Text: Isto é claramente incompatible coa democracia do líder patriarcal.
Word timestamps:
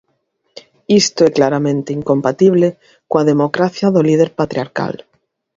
Isto 1.01 1.19
é 1.29 1.31
claramente 1.37 1.95
incompatible 1.99 2.67
coa 3.09 3.27
democracia 3.31 3.87
do 3.95 4.01
líder 4.09 4.29
patriarcal. 4.39 4.93